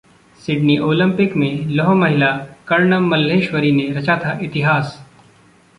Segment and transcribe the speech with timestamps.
[0.39, 2.31] Sydney Olympic में ‘लौह महिला’
[2.67, 4.97] कर्णम मल्लेश्वरी ने रचा था इतिहास